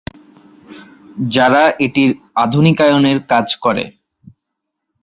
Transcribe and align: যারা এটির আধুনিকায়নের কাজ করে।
যারা 1.31 1.63
এটির 1.85 2.11
আধুনিকায়নের 2.35 3.17
কাজ 3.31 3.47
করে। 3.63 3.83